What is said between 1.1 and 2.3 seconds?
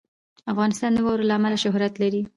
له امله شهرت لري.